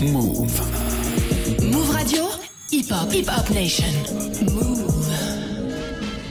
Move. 0.00 0.46
Move 1.60 1.90
Radio, 1.90 2.22
Hip 2.70 2.86
Hop, 2.92 3.12
Hip 3.12 3.28
Hop 3.28 3.50
Nation. 3.50 3.84
Move. 4.42 5.04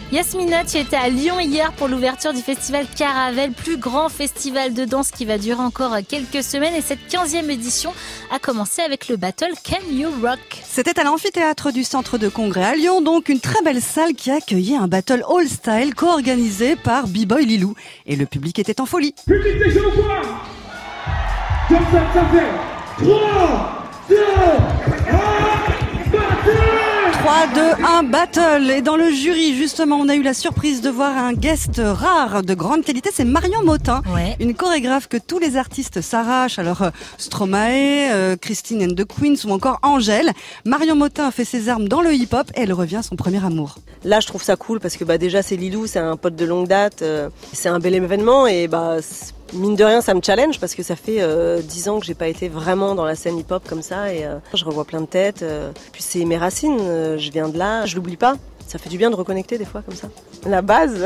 Yasmina, 0.10 0.64
tu 0.64 0.78
étais 0.78 0.96
à 0.96 1.10
Lyon 1.10 1.38
hier 1.42 1.74
pour 1.74 1.90
l'ouverture 1.90 2.32
du 2.32 2.42
festival 2.42 2.86
Caravelle, 2.96 3.52
plus 3.52 3.76
grand 3.76 4.08
festival 4.08 4.74
de 4.74 4.86
danse 4.86 5.12
qui 5.12 5.26
va 5.26 5.38
durer 5.38 5.60
encore 5.60 5.98
quelques 6.08 6.44
semaines. 6.44 6.76
Et 6.76 6.82
cette 6.82 7.12
15e 7.12 7.50
édition 7.50 7.94
a 8.32 8.40
commencé 8.40 8.82
avec 8.82 9.10
le 9.10 9.18
battle 9.18 9.52
Can 9.70 9.84
You 9.92 10.08
Rock? 10.24 10.40
C'était 10.64 10.98
à 10.98 11.04
l'amphithéâtre 11.04 11.74
du 11.74 11.84
centre 11.84 12.18
de 12.18 12.30
congrès 12.30 12.64
à 12.64 12.76
Lyon, 12.76 13.02
donc 13.02 13.28
une 13.28 13.42
très 13.42 13.62
belle 13.66 13.82
salle 13.82 14.14
qui 14.14 14.32
a 14.32 14.36
accueilli 14.36 14.78
un 14.78 14.88
battle 14.88 15.26
all 15.30 15.48
style 15.50 15.94
co-organisé 15.94 16.78
par 16.78 17.08
B-Boy 17.08 17.46
Lilou. 17.46 17.76
Et 18.06 18.16
le 18.16 18.26
public 18.26 18.60
était 18.60 18.80
en 18.80 18.86
folie. 18.86 19.14
Public 19.26 19.58
des 23.00 23.06
au 23.06 23.10
point 23.10 23.74
Comme 24.08 24.18
ça, 24.18 24.58
ça 24.78 24.88
fait 24.88 25.12
3, 27.12 27.48
2, 27.54 27.62
1, 27.72 27.74
battle 27.74 27.78
3, 27.78 27.78
2, 27.78 27.84
1, 27.84 28.04
battle. 28.04 28.72
Et 28.72 28.82
dans 28.82 28.96
le 28.96 29.12
jury, 29.12 29.56
justement, 29.56 29.98
on 29.98 30.08
a 30.10 30.16
eu 30.16 30.22
la 30.24 30.34
surprise 30.34 30.82
de 30.82 30.90
voir 30.90 31.18
un 31.18 31.34
guest 31.34 31.82
rare 31.84 32.42
de 32.44 32.54
grande 32.54 32.84
qualité. 32.84 33.10
C'est 33.14 33.26
Marion 33.26 33.64
Motin, 33.64 34.02
Ouais. 34.14 34.36
une 34.40 34.54
chorégraphe 34.54 35.08
que 35.08 35.18
tous 35.18 35.40
les 35.40 35.58
artistes 35.58 36.02
s'arrachent. 36.02 36.60
Alors, 36.60 36.82
euh, 36.84 36.90
Stromae, 37.18 38.12
euh, 38.14 38.36
Christine 38.38 38.84
and 38.84 38.96
the 38.96 39.06
Queens 39.06 39.46
ou 39.46 39.52
encore 39.52 39.80
Angèle. 39.84 40.32
Marion 40.66 40.96
Motin 40.96 41.28
a 41.28 41.32
fait 41.32 41.46
ses 41.46 41.68
armes 41.70 41.88
dans 41.88 42.02
le 42.02 42.14
hip-hop 42.14 42.48
et 42.56 42.62
elle 42.62 42.74
revient 42.74 42.98
à 42.98 43.04
son 43.04 43.16
premier 43.16 43.44
amour. 43.44 43.76
Là, 44.06 44.20
je 44.20 44.28
trouve 44.28 44.44
ça 44.44 44.56
cool 44.56 44.80
parce 44.80 44.96
que 44.96 45.04
bah, 45.04 45.18
déjà, 45.18 45.42
c'est 45.42 45.56
Lilou, 45.58 45.88
c'est 45.88 46.00
un 46.00 46.16
pote 46.16 46.36
de 46.36 46.46
longue 46.46 46.68
date, 46.68 47.02
euh, 47.02 47.30
c'est 47.52 47.68
un 47.70 47.80
bel 47.80 47.94
événement 47.96 48.48
et 48.48 48.68
bah, 48.68 48.98
mine 49.54 49.76
de 49.76 49.84
rien, 49.84 50.02
ça 50.02 50.14
me 50.14 50.22
challenge 50.22 50.60
parce 50.60 50.76
que 50.76 50.84
ça 50.84 50.96
fait 50.96 51.22
euh, 51.22 51.62
10 51.62 51.90
ans 51.90 52.00
que 52.00 52.06
j'ai 52.06 52.14
pas 52.14 52.28
été 52.28 52.50
vraiment 52.50 52.96
dans 52.96 53.06
la 53.06 53.16
scène 53.16 53.38
hip-hop 53.38 53.64
comme 53.68 53.82
ça 53.82 54.14
et 54.14 54.26
euh, 54.26 54.38
je 54.54 54.66
revois 54.66 54.86
plein 54.86 55.02
de 55.02 55.06
têtes. 55.06 55.44
euh, 55.44 55.72
puis 55.92 56.04
c'est 56.04 56.26
mes 56.26 56.38
racines, 56.38 56.80
je 57.18 57.32
viens 57.32 57.50
de 57.50 57.58
là, 57.58 57.86
je 57.86 57.96
l'oublie 57.96 58.18
pas. 58.18 58.36
Ça 58.68 58.78
fait 58.78 58.90
du 58.90 58.98
bien 58.98 59.10
de 59.10 59.16
reconnecter 59.16 59.58
des 59.58 59.64
fois 59.64 59.82
comme 59.82 59.96
ça. 59.96 60.10
La 60.46 60.62
base. 60.62 61.06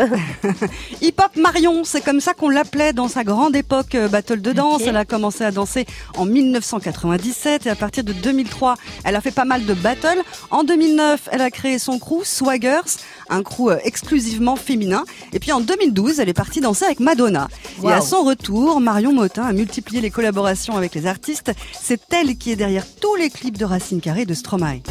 Hip-hop 1.02 1.36
Marion, 1.36 1.84
c'est 1.84 2.02
comme 2.02 2.20
ça 2.20 2.34
qu'on 2.34 2.50
l'appelait 2.50 2.92
dans 2.92 3.08
sa 3.08 3.23
grande 3.23 3.56
époque 3.56 3.94
euh, 3.94 4.08
battle 4.08 4.42
de 4.42 4.52
danse. 4.52 4.81
Elle 4.86 4.98
a 4.98 5.06
commencé 5.06 5.44
à 5.44 5.52
danser 5.52 5.86
en 6.17 6.26
1997 6.26 7.67
et 7.67 7.70
à 7.70 7.76
partir 7.76 8.04
de 8.04 8.14
2003, 8.14 8.76
elle 9.04 9.16
a 9.16 9.22
fait 9.22 9.32
pas 9.32 9.45
mal 9.45 9.66
de 9.66 9.76
battles. 9.76 10.23
En 10.50 10.64
2009, 10.64 11.30
elle 11.32 11.42
a 11.42 11.52
créé 11.52 11.78
son 11.78 12.00
crew 12.00 12.23
Swaggers, 12.23 12.98
un 13.30 13.44
crew 13.44 13.70
euh, 13.70 13.78
exclusivement 13.84 14.56
féminin. 14.56 15.04
Et 15.32 15.39
puis 15.39 15.52
en 15.52 15.62
2012, 15.62 16.20
elle 16.20 16.30
est 16.30 16.34
partie 16.34 16.62
danser 16.62 16.86
avec 16.86 17.00
Madonna. 17.00 17.48
Et 17.84 17.92
à 17.92 18.02
son 18.02 18.23
retour, 18.23 18.82
Marion 18.82 19.14
Motin 19.14 19.44
a 19.44 19.54
multiplié 19.54 20.02
les 20.02 20.09
collaborations 20.09 20.78
avec 20.78 20.95
les 20.95 21.06
artistes. 21.06 21.52
C'est 21.80 22.02
elle 22.12 22.38
qui 22.38 22.52
est 22.52 22.56
derrière 22.56 22.86
tous 23.00 23.16
les 23.16 23.30
clips 23.30 23.58
de 23.58 23.66
Racine 23.66 24.02
Carré 24.02 24.22
et 24.22 24.26
de 24.26 24.34
Stromae. 24.34 24.82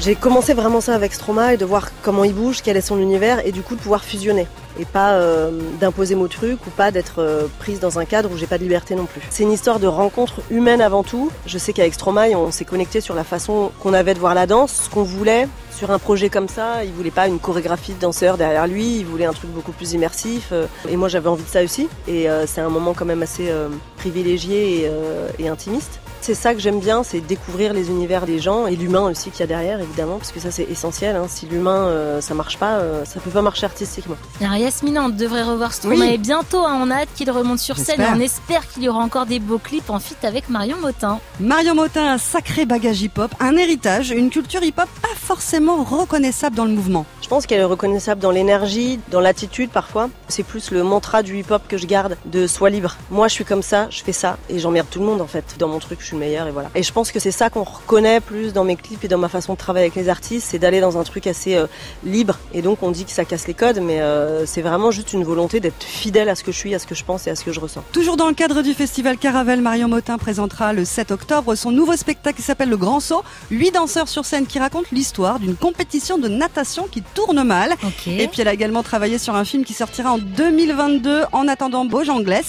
J'ai 0.00 0.14
commencé 0.14 0.54
vraiment 0.54 0.80
ça 0.80 0.94
avec 0.94 1.12
Stroma 1.12 1.58
de 1.58 1.64
voir 1.66 1.90
comment 2.00 2.24
il 2.24 2.32
bouge, 2.32 2.62
quel 2.64 2.78
est 2.78 2.80
son 2.80 2.98
univers 2.98 3.46
et 3.46 3.52
du 3.52 3.60
coup 3.60 3.74
de 3.74 3.80
pouvoir 3.80 4.02
fusionner 4.02 4.46
et 4.78 4.86
pas 4.86 5.12
euh, 5.12 5.50
d'imposer 5.78 6.14
mon 6.14 6.26
truc 6.26 6.66
ou 6.66 6.70
pas 6.70 6.90
d'être 6.90 7.16
euh, 7.18 7.48
prise 7.58 7.80
dans 7.80 7.98
un 7.98 8.06
cadre 8.06 8.30
où 8.32 8.38
j'ai 8.38 8.46
pas 8.46 8.56
de 8.56 8.62
liberté 8.62 8.94
non 8.94 9.04
plus. 9.04 9.20
C'est 9.28 9.42
une 9.42 9.52
histoire 9.52 9.78
de 9.78 9.86
rencontre 9.86 10.40
humaine 10.50 10.80
avant 10.80 11.02
tout. 11.02 11.30
Je 11.44 11.58
sais 11.58 11.74
qu'avec 11.74 11.92
Stromae, 11.92 12.34
on 12.34 12.50
s'est 12.50 12.64
connecté 12.64 13.02
sur 13.02 13.14
la 13.14 13.24
façon 13.24 13.72
qu'on 13.80 13.92
avait 13.92 14.14
de 14.14 14.18
voir 14.18 14.34
la 14.34 14.46
danse, 14.46 14.84
ce 14.84 14.88
qu'on 14.88 15.02
voulait 15.02 15.46
sur 15.70 15.90
un 15.90 15.98
projet 15.98 16.30
comme 16.30 16.48
ça. 16.48 16.82
Il 16.82 16.92
voulait 16.92 17.10
pas 17.10 17.28
une 17.28 17.38
chorégraphie 17.38 17.92
de 17.92 18.00
danseur 18.00 18.38
derrière 18.38 18.66
lui, 18.66 19.00
il 19.00 19.04
voulait 19.04 19.26
un 19.26 19.34
truc 19.34 19.50
beaucoup 19.50 19.72
plus 19.72 19.92
immersif. 19.92 20.48
euh, 20.52 20.64
et 20.88 20.96
moi 20.96 21.08
j'avais 21.08 21.28
envie 21.28 21.44
de 21.44 21.48
ça 21.50 21.62
aussi. 21.62 21.90
Et 22.08 22.26
c'est 22.46 22.62
un 22.62 22.70
moment 22.70 22.94
quand 22.94 23.04
même 23.04 23.22
assez 23.22 23.52
privilégié 23.98 24.90
et 25.38 25.48
intimiste. 25.48 26.00
C'est 26.22 26.34
ça 26.34 26.52
que 26.54 26.60
j'aime 26.60 26.80
bien, 26.80 27.02
c'est 27.02 27.20
découvrir 27.20 27.72
les 27.72 27.88
univers 27.88 28.26
des 28.26 28.38
gens 28.38 28.66
et 28.66 28.76
l'humain 28.76 29.00
aussi 29.10 29.30
qu'il 29.30 29.40
y 29.40 29.42
a 29.42 29.46
derrière, 29.46 29.80
évidemment, 29.80 30.18
parce 30.18 30.32
que 30.32 30.38
ça 30.38 30.50
c'est 30.50 30.64
essentiel. 30.64 31.16
hein. 31.16 31.24
Si 31.28 31.46
l'humain 31.46 31.86
euh, 31.86 32.20
ça 32.20 32.34
marche 32.34 32.58
pas, 32.58 32.74
euh, 32.74 33.04
ça 33.06 33.20
peut 33.20 33.30
pas 33.30 33.40
marcher 33.42 33.64
artistiquement. 33.64 34.16
Alors 34.40 34.54
Yasmina, 34.56 35.02
on 35.02 35.08
devrait 35.08 35.42
revoir 35.42 35.72
Stromae 35.72 35.96
Oui. 35.98 36.18
bientôt. 36.18 36.58
hein. 36.64 36.78
On 36.82 36.90
a 36.90 36.96
hâte 37.02 37.08
qu'il 37.14 37.30
remonte 37.30 37.58
sur 37.58 37.78
scène 37.78 38.00
et 38.02 38.04
on 38.14 38.20
espère 38.20 38.68
qu'il 38.68 38.82
y 38.82 38.88
aura 38.88 39.00
encore 39.02 39.24
des 39.26 39.38
beaux 39.38 39.58
clips 39.58 39.88
en 39.88 39.98
fit 39.98 40.14
avec 40.22 40.50
Marion 40.50 40.76
Motin. 40.80 41.18
Marion 41.40 41.74
Motin 41.74 42.04
a 42.04 42.12
un 42.12 42.18
sacré 42.18 42.66
bagage 42.66 43.00
hip-hop, 43.02 43.34
un 43.40 43.56
héritage, 43.56 44.10
une 44.10 44.28
culture 44.30 44.62
hip-hop 44.62 44.88
pas 45.00 45.08
forcément 45.16 45.82
reconnaissable 45.82 46.54
dans 46.54 46.66
le 46.66 46.72
mouvement. 46.72 47.06
Je 47.30 47.36
pense 47.36 47.46
qu'elle 47.46 47.60
est 47.60 47.64
reconnaissable 47.64 48.20
dans 48.20 48.32
l'énergie, 48.32 48.98
dans 49.12 49.20
l'attitude 49.20 49.70
parfois. 49.70 50.10
C'est 50.26 50.42
plus 50.42 50.72
le 50.72 50.82
mantra 50.82 51.22
du 51.22 51.38
hip-hop 51.38 51.62
que 51.68 51.78
je 51.78 51.86
garde, 51.86 52.16
de 52.24 52.48
sois 52.48 52.70
libre. 52.70 52.96
Moi 53.08 53.28
je 53.28 53.34
suis 53.34 53.44
comme 53.44 53.62
ça, 53.62 53.86
je 53.88 54.02
fais 54.02 54.10
ça 54.10 54.36
et 54.48 54.58
j'emmerde 54.58 54.88
tout 54.90 54.98
le 54.98 55.04
monde 55.06 55.20
en 55.20 55.28
fait. 55.28 55.44
Dans 55.56 55.68
mon 55.68 55.78
truc, 55.78 56.00
je 56.00 56.06
suis 56.06 56.16
le 56.16 56.18
meilleur 56.18 56.48
et 56.48 56.50
voilà. 56.50 56.70
Et 56.74 56.82
je 56.82 56.92
pense 56.92 57.12
que 57.12 57.20
c'est 57.20 57.30
ça 57.30 57.48
qu'on 57.48 57.62
reconnaît 57.62 58.18
plus 58.18 58.52
dans 58.52 58.64
mes 58.64 58.74
clips 58.74 59.04
et 59.04 59.06
dans 59.06 59.16
ma 59.16 59.28
façon 59.28 59.52
de 59.52 59.58
travailler 59.58 59.84
avec 59.84 59.94
les 59.94 60.08
artistes, 60.08 60.48
c'est 60.50 60.58
d'aller 60.58 60.80
dans 60.80 60.98
un 60.98 61.04
truc 61.04 61.28
assez 61.28 61.54
euh, 61.54 61.68
libre. 62.02 62.36
Et 62.52 62.62
donc 62.62 62.82
on 62.82 62.90
dit 62.90 63.04
que 63.04 63.12
ça 63.12 63.24
casse 63.24 63.46
les 63.46 63.54
codes, 63.54 63.78
mais 63.80 64.00
euh, 64.00 64.44
c'est 64.44 64.62
vraiment 64.62 64.90
juste 64.90 65.12
une 65.12 65.22
volonté 65.22 65.60
d'être 65.60 65.84
fidèle 65.84 66.30
à 66.30 66.34
ce 66.34 66.42
que 66.42 66.50
je 66.50 66.56
suis, 66.56 66.74
à 66.74 66.80
ce 66.80 66.86
que 66.88 66.96
je 66.96 67.04
pense 67.04 67.28
et 67.28 67.30
à 67.30 67.36
ce 67.36 67.44
que 67.44 67.52
je 67.52 67.60
ressens. 67.60 67.84
Toujours 67.92 68.16
dans 68.16 68.26
le 68.26 68.34
cadre 68.34 68.60
du 68.62 68.74
festival 68.74 69.18
Caravelle, 69.18 69.60
Marion 69.60 69.86
Motin 69.86 70.18
présentera 70.18 70.72
le 70.72 70.84
7 70.84 71.12
octobre 71.12 71.54
son 71.54 71.70
nouveau 71.70 71.94
spectacle 71.94 72.38
qui 72.38 72.42
s'appelle 72.42 72.70
Le 72.70 72.76
Grand 72.76 72.98
Saut. 72.98 73.22
Huit 73.52 73.70
danseurs 73.70 74.08
sur 74.08 74.24
scène 74.24 74.48
qui 74.48 74.58
racontent 74.58 74.88
l'histoire 74.90 75.38
d'une 75.38 75.54
compétition 75.54 76.18
de 76.18 76.26
natation 76.26 76.88
qui 76.90 77.02
tourne 77.24 77.42
mal. 77.44 77.74
Et 78.06 78.28
puis 78.28 78.40
elle 78.40 78.48
a 78.48 78.52
également 78.52 78.82
travaillé 78.82 79.18
sur 79.18 79.34
un 79.34 79.44
film 79.44 79.64
qui 79.64 79.74
sortira 79.74 80.12
en 80.12 80.18
2022 80.18 81.24
en 81.32 81.48
attendant 81.48 81.84
Beaujangles 81.84 82.42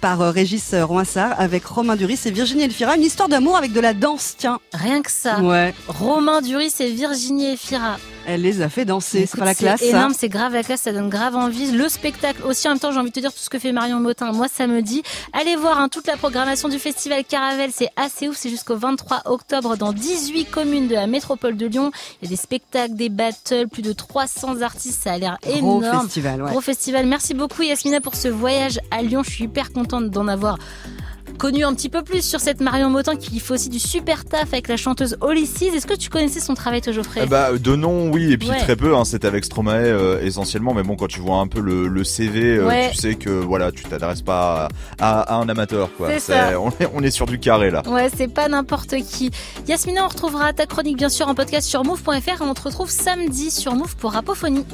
par 0.00 0.20
euh, 0.20 0.30
Régis 0.30 0.74
Roinsard 0.74 1.34
avec 1.38 1.64
Romain 1.64 1.96
Duris 1.96 2.20
et 2.24 2.30
Virginie 2.30 2.64
Elfira. 2.64 2.96
Une 2.96 3.02
histoire 3.02 3.28
d'amour 3.28 3.56
avec 3.56 3.72
de 3.72 3.80
la 3.80 3.94
danse, 3.94 4.34
tiens. 4.36 4.60
Rien 4.72 5.02
que 5.02 5.10
ça. 5.10 5.40
Ouais, 5.40 5.74
Romain 5.88 6.40
Duris 6.40 6.74
et 6.80 6.90
Virginie 6.90 7.52
Efira. 7.52 7.96
Elle 8.28 8.42
les 8.42 8.60
a 8.62 8.68
fait 8.68 8.84
danser. 8.84 9.26
C'est 9.26 9.38
pas 9.38 9.44
la 9.46 9.54
classe, 9.54 9.80
C'est 9.80 9.90
ça. 9.90 9.96
énorme, 9.98 10.12
c'est 10.16 10.28
grave 10.28 10.52
la 10.52 10.62
classe, 10.62 10.82
ça 10.82 10.92
donne 10.92 11.08
grave 11.08 11.34
envie. 11.34 11.72
Le 11.72 11.88
spectacle 11.88 12.42
aussi, 12.44 12.68
en 12.68 12.72
même 12.72 12.78
temps, 12.78 12.92
j'ai 12.92 12.98
envie 12.98 13.08
de 13.08 13.14
te 13.14 13.20
dire 13.20 13.32
tout 13.32 13.38
ce 13.40 13.48
que 13.48 13.58
fait 13.58 13.72
Marion 13.72 14.00
Motin. 14.00 14.32
Moi, 14.32 14.46
ça 14.52 14.66
me 14.66 14.82
dit. 14.82 15.02
Allez 15.32 15.56
voir 15.56 15.80
hein, 15.80 15.88
toute 15.88 16.06
la 16.06 16.16
programmation 16.16 16.68
du 16.68 16.78
festival 16.78 17.24
Caravelle, 17.24 17.70
c'est 17.72 17.88
assez 17.96 18.28
ouf. 18.28 18.36
C'est 18.36 18.50
jusqu'au 18.50 18.76
23 18.76 19.22
octobre 19.24 19.76
dans 19.76 19.92
18 19.92 20.44
communes 20.50 20.88
de 20.88 20.94
la 20.94 21.06
métropole 21.06 21.56
de 21.56 21.66
Lyon. 21.66 21.90
Il 22.20 22.26
y 22.26 22.28
a 22.28 22.30
des 22.30 22.40
spectacles, 22.40 22.94
des 22.94 23.08
battles, 23.08 23.66
plus 23.68 23.82
de 23.82 23.92
300 23.92 24.60
artistes. 24.60 25.02
Ça 25.02 25.12
a 25.14 25.18
l'air 25.18 25.38
Gros 25.44 25.80
énorme. 25.82 26.02
festival, 26.02 26.42
ouais. 26.42 26.50
Gros 26.50 26.60
festival. 26.60 27.06
Merci 27.06 27.32
beaucoup 27.34 27.62
Yasmina 27.62 28.00
pour 28.00 28.14
ce 28.14 28.28
voyage 28.28 28.78
à 28.90 29.02
Lyon. 29.02 29.22
Je 29.24 29.30
suis 29.30 29.44
hyper 29.44 29.72
contente 29.72 30.10
d'en 30.10 30.28
avoir 30.28 30.58
connu 31.38 31.64
un 31.64 31.72
petit 31.72 31.88
peu 31.88 32.02
plus 32.02 32.22
sur 32.22 32.40
cette 32.40 32.60
Marion 32.60 32.90
Motin 32.90 33.16
qui 33.16 33.38
fait 33.40 33.54
aussi 33.54 33.68
du 33.68 33.78
super 33.78 34.24
taf 34.24 34.52
avec 34.52 34.68
la 34.68 34.76
chanteuse 34.76 35.16
Olysses. 35.20 35.62
Est-ce 35.62 35.86
que 35.86 35.94
tu 35.96 36.10
connaissais 36.10 36.40
son 36.40 36.54
travail, 36.54 36.80
toi, 36.82 36.92
Geoffrey 36.92 37.20
Eh 37.24 37.26
bah, 37.26 37.52
de 37.56 37.76
nom, 37.76 38.10
oui, 38.10 38.32
et 38.32 38.36
puis 38.38 38.50
Ouais. 38.50 38.58
très 38.58 38.76
peu. 38.76 38.94
Hein, 38.96 39.04
C'était 39.04 39.26
avec 39.28 39.44
Stromae 39.44 39.72
euh, 39.86 40.20
essentiellement, 40.22 40.74
mais 40.74 40.82
bon, 40.82 40.96
quand 40.96 41.06
tu 41.06 41.20
vois 41.20 41.36
un 41.36 41.46
peu 41.46 41.60
le, 41.60 41.88
le 41.88 42.04
CV, 42.04 42.56
euh, 42.58 42.66
Ouais. 42.66 42.90
tu 42.90 42.96
sais 42.98 43.14
que 43.14 43.30
voilà, 43.30 43.72
tu 43.72 43.84
t'adresses 43.84 44.22
pas 44.22 44.68
à, 44.98 45.20
à 45.20 45.34
un 45.36 45.48
amateur, 45.48 45.88
quoi. 45.96 46.18
Ça. 46.18 46.60
On 46.60 46.70
est, 46.70 46.88
on 46.94 47.02
est 47.02 47.10
sur 47.10 47.26
du 47.26 47.38
carré 47.38 47.70
là. 47.70 47.82
Ouais, 47.86 48.10
c'est 48.14 48.28
pas 48.28 48.48
n'importe 48.48 48.96
qui. 49.08 49.30
Yasmina, 49.68 50.04
on 50.04 50.08
retrouvera 50.08 50.52
ta 50.52 50.66
chronique 50.66 50.96
bien 50.96 51.08
sûr 51.08 51.28
en 51.28 51.34
podcast 51.34 51.68
sur 51.68 51.84
move.fr 51.84 52.10
et 52.10 52.34
on 52.42 52.54
te 52.54 52.62
retrouve 52.62 52.90
samedi 52.90 53.50
sur 53.50 53.74
Move 53.74 53.94
pour 53.96 54.12
Rapophonie. 54.12 54.64